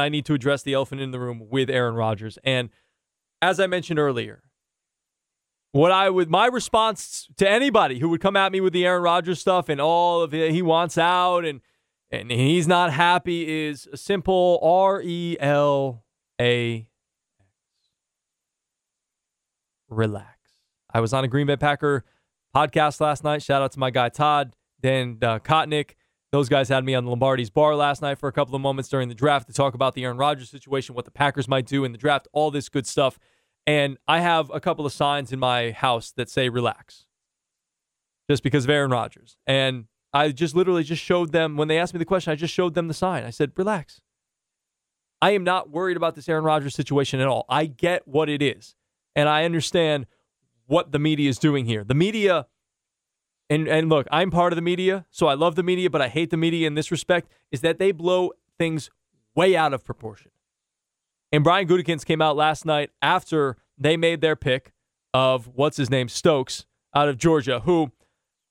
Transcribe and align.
I 0.00 0.08
need 0.08 0.24
to 0.26 0.34
address 0.34 0.62
the 0.62 0.74
elephant 0.74 1.00
in 1.00 1.10
the 1.10 1.20
room 1.20 1.48
with 1.50 1.70
Aaron 1.70 1.94
Rodgers. 1.94 2.38
And 2.44 2.70
as 3.40 3.60
I 3.60 3.66
mentioned 3.66 3.98
earlier, 3.98 4.42
what 5.72 5.90
I 5.90 6.08
would 6.08 6.30
my 6.30 6.46
response 6.46 7.28
to 7.36 7.48
anybody 7.48 7.98
who 7.98 8.08
would 8.10 8.20
come 8.20 8.36
at 8.36 8.52
me 8.52 8.60
with 8.60 8.72
the 8.72 8.86
Aaron 8.86 9.02
Rodgers 9.02 9.40
stuff 9.40 9.68
and 9.68 9.80
all 9.80 10.22
of 10.22 10.32
it, 10.32 10.52
he 10.52 10.62
wants 10.62 10.96
out 10.96 11.44
and 11.44 11.60
and 12.10 12.30
he's 12.30 12.68
not 12.68 12.92
happy 12.92 13.66
is 13.66 13.88
a 13.92 13.96
simple 13.96 14.60
R 14.62 15.02
E 15.02 15.36
L 15.40 16.04
A 16.40 16.76
X. 16.76 16.86
Relax. 19.88 20.28
I 20.92 21.00
was 21.00 21.12
on 21.12 21.24
a 21.24 21.28
Green 21.28 21.48
Bay 21.48 21.56
Packer 21.56 22.04
podcast 22.54 23.00
last 23.00 23.24
night. 23.24 23.42
Shout 23.42 23.62
out 23.62 23.72
to 23.72 23.80
my 23.80 23.90
guy 23.90 24.08
Todd, 24.08 24.54
then 24.80 25.18
uh, 25.22 25.40
Kotnick. 25.40 25.96
Those 26.34 26.48
guys 26.48 26.68
had 26.68 26.84
me 26.84 26.96
on 26.96 27.04
the 27.04 27.10
Lombardi's 27.10 27.48
bar 27.48 27.76
last 27.76 28.02
night 28.02 28.18
for 28.18 28.28
a 28.28 28.32
couple 28.32 28.56
of 28.56 28.60
moments 28.60 28.88
during 28.88 29.08
the 29.08 29.14
draft 29.14 29.46
to 29.46 29.52
talk 29.52 29.74
about 29.74 29.94
the 29.94 30.02
Aaron 30.02 30.16
Rodgers 30.16 30.50
situation, 30.50 30.96
what 30.96 31.04
the 31.04 31.12
Packers 31.12 31.46
might 31.46 31.64
do 31.64 31.84
in 31.84 31.92
the 31.92 31.96
draft, 31.96 32.26
all 32.32 32.50
this 32.50 32.68
good 32.68 32.88
stuff. 32.88 33.20
And 33.68 33.98
I 34.08 34.18
have 34.18 34.50
a 34.52 34.58
couple 34.58 34.84
of 34.84 34.92
signs 34.92 35.32
in 35.32 35.38
my 35.38 35.70
house 35.70 36.10
that 36.16 36.28
say 36.28 36.48
relax 36.48 37.06
just 38.28 38.42
because 38.42 38.64
of 38.64 38.70
Aaron 38.70 38.90
Rodgers. 38.90 39.36
And 39.46 39.84
I 40.12 40.32
just 40.32 40.56
literally 40.56 40.82
just 40.82 41.00
showed 41.00 41.30
them 41.30 41.56
when 41.56 41.68
they 41.68 41.78
asked 41.78 41.94
me 41.94 41.98
the 41.98 42.04
question, 42.04 42.32
I 42.32 42.34
just 42.34 42.52
showed 42.52 42.74
them 42.74 42.88
the 42.88 42.94
sign. 42.94 43.22
I 43.22 43.30
said, 43.30 43.52
relax. 43.54 44.00
I 45.22 45.30
am 45.30 45.44
not 45.44 45.70
worried 45.70 45.96
about 45.96 46.16
this 46.16 46.28
Aaron 46.28 46.42
Rodgers 46.42 46.74
situation 46.74 47.20
at 47.20 47.28
all. 47.28 47.44
I 47.48 47.66
get 47.66 48.08
what 48.08 48.28
it 48.28 48.42
is. 48.42 48.74
And 49.14 49.28
I 49.28 49.44
understand 49.44 50.06
what 50.66 50.90
the 50.90 50.98
media 50.98 51.30
is 51.30 51.38
doing 51.38 51.66
here. 51.66 51.84
The 51.84 51.94
media, 51.94 52.46
and, 53.50 53.68
and 53.68 53.88
look, 53.88 54.06
I'm 54.10 54.30
part 54.30 54.52
of 54.52 54.56
the 54.56 54.62
media, 54.62 55.06
so 55.10 55.26
I 55.26 55.34
love 55.34 55.54
the 55.54 55.62
media, 55.62 55.90
but 55.90 56.00
I 56.00 56.08
hate 56.08 56.30
the 56.30 56.36
media 56.36 56.66
in 56.66 56.74
this 56.74 56.90
respect, 56.90 57.28
is 57.50 57.60
that 57.60 57.78
they 57.78 57.92
blow 57.92 58.32
things 58.58 58.90
way 59.34 59.56
out 59.56 59.74
of 59.74 59.84
proportion. 59.84 60.30
And 61.30 61.44
Brian 61.44 61.66
Gutekunst 61.66 62.06
came 62.06 62.22
out 62.22 62.36
last 62.36 62.64
night 62.64 62.90
after 63.02 63.56
they 63.76 63.96
made 63.96 64.20
their 64.20 64.36
pick 64.36 64.72
of 65.12 65.48
what's 65.54 65.76
his 65.76 65.90
name, 65.90 66.08
Stokes, 66.08 66.66
out 66.94 67.08
of 67.08 67.18
Georgia, 67.18 67.60
who 67.60 67.92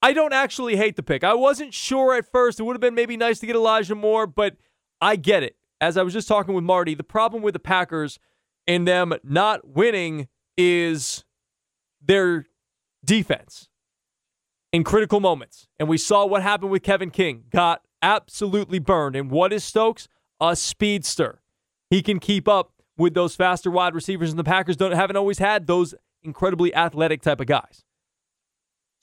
I 0.02 0.14
don't 0.14 0.34
actually 0.34 0.76
hate 0.76 0.98
the 0.98 1.04
pick. 1.04 1.24
I 1.24 1.34
wasn't 1.34 1.74
sure 1.74 2.14
at 2.14 2.30
first. 2.30 2.60
It 2.60 2.64
would 2.64 2.74
have 2.74 2.82
been 2.82 2.96
maybe 2.96 3.16
nice 3.16 3.40
to 3.40 3.46
get 3.46 3.56
Elijah 3.56 3.96
Moore, 3.96 4.28
but 4.28 4.58
I 5.00 5.16
get 5.16 5.44
it. 5.44 5.56
As 5.80 5.98
I 5.98 6.04
was 6.04 6.14
just 6.14 6.28
talking 6.28 6.54
with 6.54 6.64
Marty, 6.64 6.94
the 6.94 7.04
problem 7.04 7.42
with 7.42 7.54
the 7.54 7.60
Packers 7.60 8.20
and 8.68 8.88
them 8.88 9.14
not 9.24 9.68
winning 9.68 10.28
is 10.58 11.24
their 12.02 12.46
defense 13.04 13.70
in 14.74 14.84
critical 14.84 15.22
moments. 15.22 15.68
And 15.80 15.88
we 15.88 15.98
saw 15.98 16.26
what 16.26 16.42
happened 16.42 16.72
with 16.72 16.84
Kevin 16.84 17.12
King. 17.12 17.46
Got 17.52 17.82
absolutely 18.02 18.80
burned. 18.80 19.16
And 19.16 19.32
what 19.32 19.54
is 19.54 19.64
Stokes? 19.64 20.10
A 20.42 20.56
speedster. 20.56 21.42
He 21.90 22.02
can 22.02 22.20
keep 22.20 22.48
up 22.48 22.74
with 22.98 23.14
those 23.14 23.36
faster 23.36 23.72
wide 23.72 23.96
receivers, 23.96 24.32
and 24.32 24.38
the 24.38 24.44
Packers 24.44 24.76
don't 24.76 24.92
haven't 24.92 25.16
always 25.16 25.40
had 25.40 25.68
those 25.68 25.96
incredibly 26.24 26.74
athletic 26.76 27.22
type 27.22 27.40
of 27.40 27.48
guys. 27.48 27.84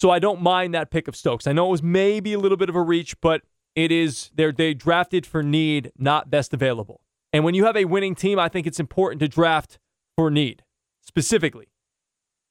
So 0.00 0.10
I 0.10 0.18
don't 0.18 0.42
mind 0.42 0.74
that 0.74 0.90
pick 0.90 1.08
of 1.08 1.16
Stokes. 1.16 1.46
I 1.46 1.52
know 1.52 1.68
it 1.68 1.70
was 1.70 1.82
maybe 1.82 2.32
a 2.32 2.38
little 2.38 2.56
bit 2.56 2.68
of 2.68 2.76
a 2.76 2.82
reach, 2.82 3.20
but 3.20 3.42
it 3.74 3.92
is 3.92 4.30
they're 4.34 4.52
they 4.52 4.74
drafted 4.74 5.24
for 5.24 5.42
need, 5.42 5.92
not 5.96 6.30
best 6.30 6.52
available. 6.52 7.00
And 7.32 7.44
when 7.44 7.54
you 7.54 7.64
have 7.64 7.76
a 7.76 7.84
winning 7.84 8.14
team, 8.14 8.38
I 8.38 8.48
think 8.48 8.66
it's 8.66 8.80
important 8.80 9.20
to 9.20 9.28
draft 9.28 9.78
for 10.16 10.30
need 10.30 10.64
specifically. 11.00 11.68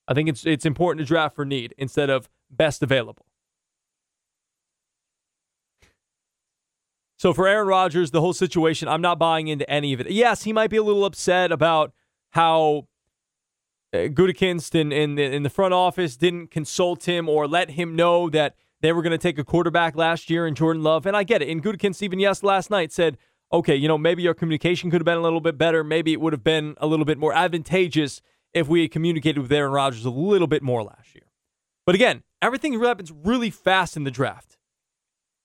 I 0.08 0.14
think 0.14 0.30
it's 0.30 0.46
it's 0.46 0.66
important 0.66 1.06
to 1.06 1.08
draft 1.08 1.36
for 1.36 1.46
need 1.46 1.74
instead 1.78 2.10
of 2.10 2.30
best 2.50 2.84
available. 2.84 3.26
So 7.18 7.34
for 7.34 7.48
Aaron 7.48 7.68
Rodgers, 7.68 8.12
the 8.12 8.22
whole 8.22 8.34
situation, 8.34 8.88
I'm 8.88 9.02
not 9.02 9.20
buying 9.20 9.50
into 9.50 9.70
any 9.70 9.92
of 9.92 10.00
it. 10.00 10.10
Yes, 10.10 10.44
he 10.44 10.54
might 10.54 10.70
be 10.70 10.78
a 10.78 10.84
little 10.84 11.04
upset 11.04 11.52
about 11.52 11.92
how 12.30 12.88
uh, 13.94 14.08
Gutekunst 14.08 14.74
in, 14.74 14.94
in, 14.94 15.16
the, 15.16 15.24
in 15.24 15.44
the 15.44 15.50
front 15.50 15.74
office 15.74 16.16
didn't 16.16 16.50
consult 16.50 17.10
him 17.10 17.28
or 17.28 17.46
let 17.46 17.72
him 17.72 17.96
know 17.96 18.30
that 18.30 18.56
they 18.82 18.94
were 18.94 19.02
going 19.02 19.12
to 19.12 19.18
take 19.18 19.38
a 19.38 19.44
quarterback 19.44 19.98
last 19.98 20.30
year 20.30 20.48
in 20.48 20.56
Jordan 20.56 20.82
Love. 20.82 21.06
And 21.06 21.18
I 21.18 21.24
get 21.24 21.42
it. 21.42 21.50
And 21.50 21.62
Gutekunst, 21.62 22.02
even 22.02 22.20
yes, 22.20 22.42
last 22.42 22.70
night 22.70 22.94
said, 22.94 23.18
okay, 23.52 23.76
you 23.76 23.90
know, 23.90 23.98
maybe 23.98 24.26
our 24.28 24.34
communication 24.34 24.90
could 24.90 25.02
have 25.02 25.06
been 25.06 25.18
a 25.18 25.22
little 25.22 25.42
bit 25.42 25.58
better. 25.58 25.84
Maybe 25.84 26.14
it 26.14 26.22
would 26.22 26.32
have 26.32 26.44
been 26.44 26.76
a 26.78 26.88
little 26.88 27.06
bit 27.06 27.18
more 27.18 27.34
advantageous 27.34 28.22
if 28.54 28.70
we 28.70 28.84
had 28.84 28.92
communicated 28.92 29.42
with 29.42 29.52
Aaron 29.52 29.74
Rodgers 29.74 30.06
a 30.06 30.10
little 30.10 30.48
bit 30.48 30.64
more 30.64 30.84
last 30.84 31.14
year. 31.14 31.29
But 31.90 31.96
again, 31.96 32.22
everything 32.40 32.80
happens 32.80 33.12
really 33.12 33.50
fast 33.50 33.98
in 33.98 34.04
the 34.04 34.12
draft. 34.12 34.60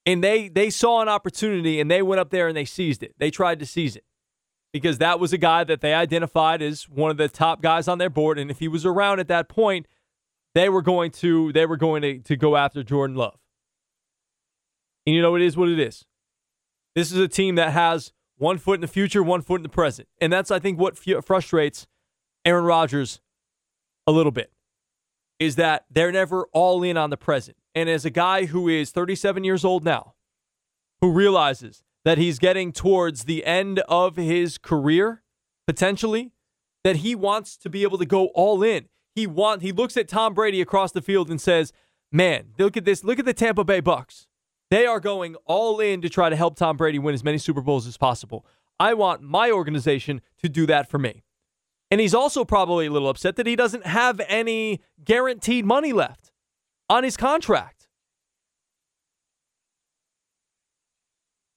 And 0.05 0.23
they 0.23 0.47
they 0.47 0.69
saw 0.69 1.01
an 1.01 1.09
opportunity 1.09 1.81
and 1.81 1.89
they 1.89 2.03
went 2.03 2.19
up 2.19 2.29
there 2.29 2.47
and 2.47 2.55
they 2.55 2.65
seized 2.65 3.01
it. 3.01 3.15
They 3.17 3.31
tried 3.31 3.57
to 3.61 3.65
seize 3.65 3.95
it 3.95 4.03
because 4.71 4.99
that 4.99 5.19
was 5.19 5.33
a 5.33 5.39
guy 5.39 5.63
that 5.63 5.81
they 5.81 5.95
identified 5.95 6.61
as 6.61 6.87
one 6.87 7.09
of 7.09 7.17
the 7.17 7.29
top 7.29 7.63
guys 7.63 7.87
on 7.87 7.97
their 7.97 8.11
board. 8.11 8.37
And 8.37 8.51
if 8.51 8.59
he 8.59 8.67
was 8.67 8.85
around 8.85 9.19
at 9.19 9.27
that 9.29 9.49
point, 9.49 9.87
they 10.53 10.69
were 10.69 10.83
going 10.83 11.09
to 11.13 11.51
they 11.51 11.65
were 11.65 11.77
going 11.77 12.03
to, 12.03 12.19
to 12.19 12.35
go 12.35 12.55
after 12.55 12.83
Jordan 12.83 13.15
Love. 13.15 13.39
And 15.07 15.15
you 15.15 15.23
know 15.23 15.35
it 15.35 15.41
is 15.41 15.57
what 15.57 15.69
it 15.69 15.79
is. 15.79 16.05
This 16.93 17.11
is 17.11 17.17
a 17.17 17.27
team 17.27 17.55
that 17.55 17.71
has 17.71 18.13
one 18.37 18.59
foot 18.59 18.75
in 18.75 18.81
the 18.81 18.87
future, 18.87 19.23
one 19.23 19.41
foot 19.41 19.61
in 19.61 19.63
the 19.63 19.69
present, 19.69 20.07
and 20.21 20.31
that's 20.31 20.51
I 20.51 20.59
think 20.59 20.79
what 20.79 20.95
frustrates 21.25 21.87
Aaron 22.45 22.65
Rodgers 22.65 23.19
a 24.05 24.11
little 24.11 24.31
bit 24.31 24.51
is 25.39 25.55
that 25.55 25.85
they're 25.89 26.11
never 26.11 26.47
all 26.53 26.83
in 26.83 26.97
on 26.97 27.09
the 27.09 27.17
present. 27.17 27.57
And 27.73 27.89
as 27.89 28.05
a 28.05 28.09
guy 28.09 28.45
who 28.45 28.67
is 28.69 28.91
37 28.91 29.43
years 29.43 29.65
old 29.65 29.83
now, 29.83 30.13
who 31.01 31.11
realizes 31.11 31.83
that 32.05 32.17
he's 32.17 32.39
getting 32.39 32.71
towards 32.71 33.25
the 33.25 33.45
end 33.45 33.79
of 33.79 34.15
his 34.15 34.57
career, 34.57 35.23
potentially, 35.67 36.31
that 36.83 36.97
he 36.97 37.15
wants 37.15 37.57
to 37.57 37.69
be 37.69 37.83
able 37.83 37.97
to 37.97 38.05
go 38.05 38.27
all 38.27 38.63
in. 38.63 38.87
He 39.15 39.27
want 39.27 39.61
he 39.61 39.71
looks 39.71 39.97
at 39.97 40.07
Tom 40.07 40.33
Brady 40.33 40.61
across 40.61 40.91
the 40.91 41.01
field 41.01 41.29
and 41.29 41.41
says, 41.41 41.73
"Man, 42.11 42.53
look 42.59 42.77
at 42.77 42.85
this. 42.85 43.03
Look 43.03 43.17
at 43.17 43.25
the 43.25 43.33
Tampa 43.33 43.63
Bay 43.63 43.79
Bucks. 43.79 44.27
They 44.69 44.85
are 44.85 44.99
going 44.99 45.35
all 45.45 45.79
in 45.79 46.01
to 46.01 46.09
try 46.09 46.29
to 46.29 46.35
help 46.35 46.55
Tom 46.55 46.77
Brady 46.77 46.99
win 46.99 47.13
as 47.13 47.23
many 47.23 47.37
Super 47.37 47.61
Bowls 47.61 47.87
as 47.87 47.97
possible. 47.97 48.45
I 48.79 48.93
want 48.93 49.21
my 49.21 49.51
organization 49.51 50.21
to 50.37 50.49
do 50.49 50.65
that 50.67 50.89
for 50.89 50.99
me." 50.99 51.24
And 51.91 52.01
he's 52.01 52.13
also 52.13 52.43
probably 52.43 52.87
a 52.87 52.91
little 52.91 53.09
upset 53.09 53.35
that 53.35 53.47
he 53.47 53.55
doesn't 53.55 53.85
have 53.85 54.19
any 54.27 54.81
guaranteed 55.03 55.65
money 55.65 55.93
left 55.93 56.31
on 56.89 57.03
his 57.03 57.15
contract. 57.15 57.87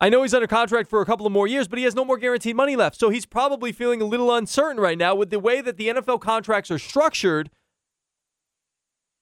I 0.01 0.11
know 0.11 0.23
he's 0.23 0.35
under 0.35 0.47
contract 0.47 0.89
for 0.89 1.01
a 1.01 1.07
couple 1.07 1.27
of 1.27 1.33
more 1.33 1.49
years, 1.49 1.67
but 1.67 1.79
he 1.79 1.85
has 1.85 1.95
no 1.95 2.05
more 2.05 2.19
guaranteed 2.19 2.55
money 2.55 2.77
left. 2.77 3.01
So 3.01 3.11
he's 3.11 3.27
probably 3.27 3.73
feeling 3.73 4.01
a 4.01 4.05
little 4.05 4.33
uncertain 4.33 4.81
right 4.81 4.97
now 4.97 5.15
with 5.15 5.31
the 5.31 5.41
way 5.41 5.61
that 5.61 5.77
the 5.77 5.89
NFL 5.89 6.21
contracts 6.21 6.71
are 6.71 6.79
structured. 6.79 7.51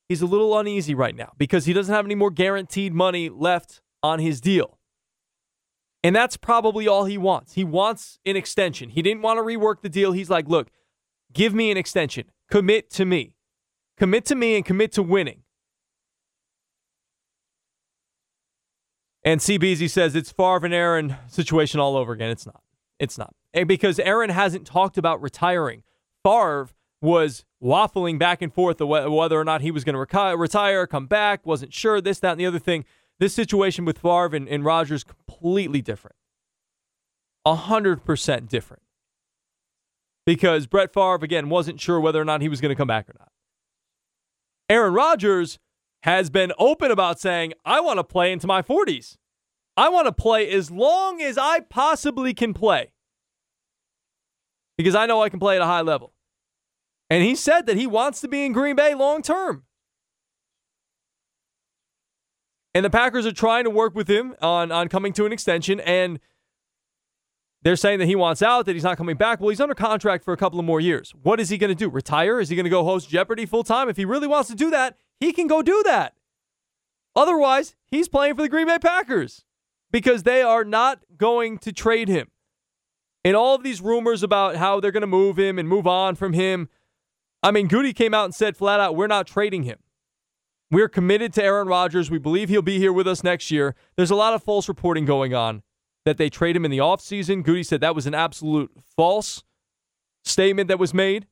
He's 0.09 0.21
a 0.21 0.27
little 0.27 0.57
uneasy 0.59 0.95
right 0.95 1.17
now 1.17 1.33
because 1.39 1.65
he 1.65 1.73
doesn't 1.73 1.95
have 1.95 2.05
any 2.05 2.15
more 2.15 2.31
guaranteed 2.31 2.93
money 2.93 3.31
left 3.31 3.81
on 4.03 4.19
his 4.19 4.41
deal. 4.41 4.79
And 6.05 6.15
that's 6.15 6.37
probably 6.37 6.87
all 6.87 7.07
he 7.07 7.19
wants. 7.19 7.55
He 7.55 7.65
wants 7.65 8.19
an 8.27 8.37
extension. 8.37 8.91
He 8.91 9.03
didn't 9.03 9.23
want 9.23 9.39
to 9.39 9.43
rework 9.43 9.81
the 9.81 9.89
deal. 9.89 10.13
He's 10.13 10.31
like, 10.31 10.47
look, 10.47 10.69
give 11.37 11.55
me 11.55 11.71
an 11.71 11.77
extension. 11.77 12.25
Commit 12.51 12.91
to 12.91 13.05
me. 13.05 13.35
Commit 13.99 14.25
to 14.27 14.35
me 14.35 14.57
and 14.57 14.65
commit 14.65 14.91
to 14.93 15.03
winning. 15.03 15.43
And 19.23 19.41
CBZ 19.41 19.91
says 19.91 20.17
it's 20.17 20.33
Favre 20.33 20.65
and 20.65 20.75
Aaron 20.75 21.17
situation 21.29 21.79
all 21.79 21.97
over 21.97 22.13
again. 22.13 22.31
It's 22.31 22.47
not. 22.47 22.63
It's 22.99 23.19
not. 23.19 23.35
And 23.53 23.69
because 23.69 23.99
Aaron 23.99 24.31
hasn't 24.31 24.67
talked 24.67 24.97
about 24.97 25.21
retiring. 25.21 25.83
Favre 26.23 26.69
was 27.03 27.45
waffling 27.63 28.19
back 28.19 28.41
and 28.41 28.53
forth 28.53 28.81
whether 28.81 29.39
or 29.39 29.45
not 29.45 29.61
he 29.61 29.71
was 29.71 29.85
going 29.85 29.95
to 29.95 30.37
retire, 30.37 30.87
come 30.87 31.07
back, 31.07 31.45
wasn't 31.45 31.75
sure, 31.75 32.01
this, 32.01 32.21
that, 32.21 32.33
and 32.33 32.41
the 32.41 32.47
other 32.47 32.59
thing. 32.59 32.85
This 33.19 33.35
situation 33.35 33.85
with 33.85 33.99
Favre 33.99 34.37
and, 34.37 34.49
and 34.49 34.65
Rodgers 34.65 35.05
completely 35.05 35.83
different. 35.83 36.17
100% 37.47 38.49
different. 38.49 38.83
Because 40.27 40.67
Brett 40.67 40.93
Favre, 40.93 41.25
again, 41.25 41.49
wasn't 41.49 41.81
sure 41.81 42.01
whether 42.01 42.21
or 42.21 42.25
not 42.25 42.43
he 42.43 42.49
was 42.49 42.61
going 42.61 42.71
to 42.71 42.77
come 42.77 42.89
back 42.89 43.09
or 43.09 43.15
not. 43.19 43.31
Aaron 44.69 44.93
Rodgers 44.93 45.59
has 46.03 46.29
been 46.29 46.53
open 46.59 46.91
about 46.91 47.21
saying, 47.21 47.55
I 47.65 47.81
want 47.81 47.99
to 47.99 48.05
play 48.05 48.33
into 48.33 48.47
my 48.47 48.61
40s. 48.61 49.17
I 49.77 49.89
want 49.89 50.07
to 50.07 50.13
play 50.13 50.51
as 50.51 50.71
long 50.71 51.21
as 51.21 51.39
I 51.39 51.61
possibly 51.61 52.35
can 52.35 52.53
play 52.55 52.93
because 54.77 54.95
I 54.95 55.07
know 55.07 55.23
I 55.23 55.29
can 55.29 55.39
play 55.39 55.57
at 55.57 55.63
a 55.63 55.67
high 55.67 55.83
level. 55.83 56.13
And 57.09 57.23
he 57.23 57.35
said 57.35 57.67
that 57.67 57.77
he 57.77 57.87
wants 57.87 58.21
to 58.23 58.29
be 58.29 58.45
in 58.45 58.53
Green 58.53 58.75
Bay 58.75 58.95
long 58.95 59.23
term. 59.23 59.65
And 62.75 62.85
the 62.85 62.91
Packers 62.91 63.25
are 63.27 63.33
trying 63.33 63.65
to 63.65 63.71
work 63.71 63.95
with 63.95 64.09
him 64.09 64.35
on, 64.43 64.71
on 64.71 64.89
coming 64.89 65.13
to 65.15 65.25
an 65.25 65.33
extension. 65.33 65.81
And 65.81 66.21
they're 67.67 67.75
saying 67.75 67.99
that 67.99 68.07
he 68.07 68.15
wants 68.15 68.43
out, 68.43 68.65
that 68.67 68.75
he's 68.75 68.85
not 68.85 68.97
coming 68.97 69.17
back. 69.17 69.41
Well, 69.41 69.49
he's 69.49 69.61
under 69.61 69.75
contract 69.75 70.23
for 70.23 70.33
a 70.33 70.37
couple 70.37 70.61
of 70.61 70.65
more 70.65 70.79
years. 70.79 71.13
What 71.25 71.41
is 71.41 71.49
he 71.49 71.59
going 71.59 71.71
to 71.71 71.75
do? 71.75 71.91
Retire? 71.91 72.39
Is 72.39 72.49
he 72.49 72.55
going 72.55 72.63
to 72.63 72.71
go 72.71 72.85
host 72.85 73.09
Jeopardy 73.09 73.45
full 73.45 73.65
time? 73.65 73.89
If 73.89 73.97
he 73.97 74.05
really 74.05 74.29
wants 74.29 74.49
to 74.51 74.55
do 74.55 74.71
that, 74.71 74.97
he 75.19 75.33
can 75.33 75.49
go 75.49 75.63
do 75.63 75.83
that. 75.85 76.15
Otherwise, 77.17 77.75
he's 77.89 78.09
playing 78.09 78.37
for 78.37 78.43
the 78.43 78.49
Green 78.49 78.69
Bay 78.69 78.79
Packers 78.79 79.45
because 79.91 80.23
they 80.23 80.43
are 80.43 80.63
not 80.63 81.01
going 81.19 81.59
to 81.59 81.73
trade 81.73 82.07
him. 82.07 82.29
And 83.25 83.35
all 83.35 83.57
of 83.57 83.65
these 83.65 83.81
rumors 83.81 84.23
about 84.23 84.55
how 84.55 84.79
they're 84.79 84.93
going 84.93 85.01
to 85.01 85.09
move 85.09 85.37
him 85.37 85.59
and 85.59 85.69
move 85.69 85.89
on 85.89 86.15
from 86.15 86.35
him. 86.35 86.69
I 87.43 87.51
mean, 87.51 87.67
Goody 87.67 87.93
came 87.93 88.15
out 88.15 88.27
and 88.27 88.35
said 88.35 88.57
flat 88.57 88.79
out, 88.79 88.95
we're 88.95 89.09
not 89.09 89.27
trading 89.27 89.65
him. 89.65 89.81
We're 90.71 90.89
committed 90.89 91.33
to 91.33 91.43
Aaron 91.43 91.67
Rodgers. 91.67 92.13
We 92.13 92.19
believe 92.19 92.49
he'll 92.49 92.63
be 92.63 92.79
here 92.79 92.93
with 92.93 93.09
us 93.09 93.25
next 93.25 93.51
year. 93.51 93.75
There's 93.97 94.13
a 94.13 94.15
lot 94.15 94.35
of 94.35 94.45
false 94.45 94.69
reporting 94.69 95.05
going 95.05 95.35
on 95.35 95.65
that 96.07 96.19
they 96.19 96.31
trade 96.31 96.57
him 96.57 96.65
in 96.65 96.71
the 96.71 96.79
offseason. 96.79 97.43
Goody 97.43 97.65
said 97.65 97.81
that 97.81 97.95
was 97.95 98.07
an 98.07 98.15
absolute 98.15 98.71
false 98.97 99.43
statement 100.25 100.69
that 100.69 100.79
was 100.79 100.95
made. 100.95 101.27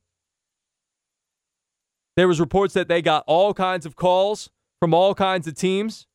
There 2.17 2.27
was 2.27 2.41
reports 2.41 2.75
that 2.75 2.89
they 2.89 3.01
got 3.01 3.23
all 3.29 3.55
kinds 3.55 3.87
of 3.87 3.95
calls 3.95 4.51
from 4.81 4.93
all 4.93 5.15
kinds 5.15 5.47
of 5.47 5.55
teams. 5.55 6.09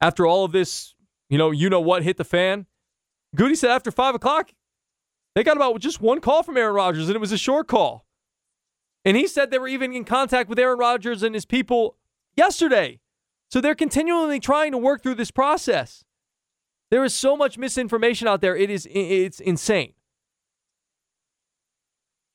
After 0.00 0.26
all 0.26 0.44
of 0.44 0.52
this, 0.52 0.94
you 1.28 1.36
know, 1.36 1.50
you 1.50 1.68
know 1.68 1.80
what 1.80 2.02
hit 2.02 2.16
the 2.16 2.24
fan. 2.24 2.64
Goody 3.34 3.54
said 3.54 3.70
after 3.70 3.90
five 3.90 4.14
o'clock, 4.14 4.52
they 5.34 5.44
got 5.44 5.56
about 5.56 5.78
just 5.80 6.00
one 6.00 6.20
call 6.20 6.42
from 6.42 6.56
Aaron 6.56 6.74
Rodgers, 6.74 7.08
and 7.08 7.16
it 7.16 7.20
was 7.20 7.32
a 7.32 7.38
short 7.38 7.68
call. 7.68 8.06
And 9.04 9.18
he 9.18 9.26
said 9.26 9.50
they 9.50 9.58
were 9.58 9.68
even 9.68 9.92
in 9.92 10.04
contact 10.04 10.48
with 10.48 10.58
Aaron 10.58 10.78
Rodgers 10.78 11.22
and 11.22 11.34
his 11.34 11.44
people 11.44 11.98
yesterday. 12.36 13.00
So 13.50 13.60
they're 13.60 13.74
continually 13.74 14.40
trying 14.40 14.72
to 14.72 14.78
work 14.78 15.02
through 15.02 15.16
this 15.16 15.30
process. 15.30 16.05
There 16.90 17.04
is 17.04 17.14
so 17.14 17.36
much 17.36 17.58
misinformation 17.58 18.28
out 18.28 18.40
there. 18.40 18.56
It 18.56 18.70
is 18.70 18.86
it's 18.90 19.40
insane. 19.40 19.92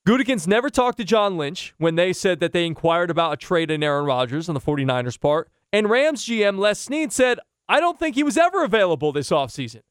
Gutekunst 0.07 0.47
never 0.47 0.69
talked 0.69 0.97
to 0.97 1.03
John 1.03 1.37
Lynch 1.37 1.75
when 1.77 1.95
they 1.95 2.11
said 2.11 2.39
that 2.39 2.53
they 2.53 2.65
inquired 2.65 3.11
about 3.11 3.33
a 3.33 3.37
trade 3.37 3.69
in 3.69 3.83
Aaron 3.83 4.05
Rodgers 4.05 4.49
on 4.49 4.55
the 4.55 4.59
49ers 4.59 5.19
part. 5.19 5.49
And 5.71 5.89
Rams 5.89 6.25
GM 6.25 6.57
Les 6.57 6.79
Snead 6.79 7.13
said, 7.13 7.39
I 7.69 7.79
don't 7.79 7.99
think 7.99 8.15
he 8.15 8.23
was 8.23 8.35
ever 8.35 8.63
available 8.63 9.11
this 9.11 9.29
offseason. 9.29 9.81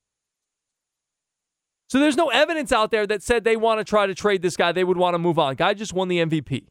So 1.88 1.98
there's 1.98 2.16
no 2.16 2.28
evidence 2.28 2.72
out 2.72 2.90
there 2.90 3.06
that 3.06 3.22
said 3.22 3.44
they 3.44 3.56
want 3.56 3.78
to 3.80 3.84
try 3.84 4.06
to 4.06 4.14
trade 4.14 4.42
this 4.42 4.56
guy. 4.56 4.72
They 4.72 4.84
would 4.84 4.96
want 4.96 5.14
to 5.14 5.18
move 5.18 5.38
on. 5.38 5.54
Guy 5.54 5.74
just 5.74 5.92
won 5.92 6.08
the 6.08 6.18
MVP. 6.18 6.66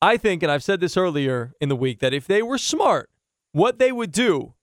I 0.00 0.16
think, 0.16 0.42
and 0.42 0.52
I've 0.52 0.62
said 0.62 0.80
this 0.80 0.96
earlier 0.96 1.54
in 1.60 1.68
the 1.68 1.74
week, 1.76 1.98
that 2.00 2.12
if 2.12 2.26
they 2.26 2.42
were 2.42 2.58
smart, 2.58 3.10
what 3.52 3.78
they 3.78 3.90
would 3.90 4.12
do 4.12 4.54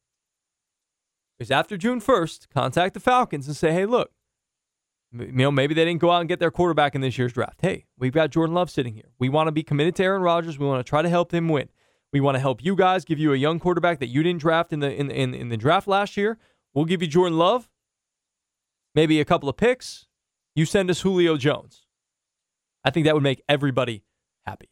is 1.40 1.52
after 1.52 1.78
June 1.78 2.02
1st, 2.02 2.50
contact 2.54 2.94
the 2.94 3.00
Falcons 3.00 3.48
and 3.48 3.56
say, 3.56 3.72
hey, 3.72 3.86
look, 3.86 4.12
you 5.12 5.32
know, 5.32 5.52
maybe 5.52 5.74
they 5.74 5.86
didn't 5.86 6.02
go 6.02 6.12
out 6.12 6.20
and 6.20 6.30
get 6.30 6.40
their 6.40 6.52
quarterback 6.52 6.96
in 6.96 7.02
this 7.02 7.18
year's 7.18 7.34
draft. 7.34 7.62
Hey, 7.62 7.86
we've 7.98 8.14
got 8.14 8.32
Jordan 8.32 8.54
Love 8.54 8.70
sitting 8.70 8.94
here. 8.94 9.12
We 9.20 9.30
want 9.30 9.48
to 9.48 9.52
be 9.52 9.64
committed 9.64 9.96
to 9.96 10.04
Aaron 10.04 10.22
Rodgers. 10.22 10.60
We 10.60 10.66
want 10.66 10.86
to 10.86 10.90
try 10.90 11.02
to 11.02 11.10
help 11.10 11.34
him 11.34 11.48
win. 11.50 11.70
We 12.12 12.20
want 12.22 12.36
to 12.36 12.40
help 12.40 12.64
you 12.64 12.76
guys, 12.76 13.06
give 13.06 13.20
you 13.20 13.34
a 13.34 13.38
young 13.38 13.60
quarterback 13.60 14.00
that 14.00 14.08
you 14.08 14.24
didn't 14.24 14.42
draft 14.42 14.72
in 14.72 14.80
the 14.80 14.94
in, 14.94 15.12
in, 15.12 15.34
in 15.34 15.50
the 15.50 15.58
draft 15.58 15.88
last 15.88 16.16
year. 16.18 16.38
We'll 16.74 16.86
give 16.86 17.02
you 17.02 17.08
Jordan 17.08 17.38
Love, 17.38 17.70
maybe 18.94 19.20
a 19.20 19.26
couple 19.26 19.50
of 19.50 19.58
picks. 19.58 20.08
You 20.56 20.66
send 20.66 20.90
us 20.90 21.02
Julio 21.02 21.38
Jones. 21.38 21.86
I 22.84 22.92
think 22.92 23.06
that 23.06 23.16
would 23.16 23.24
make 23.24 23.42
everybody 23.50 24.04
happy. 24.46 24.70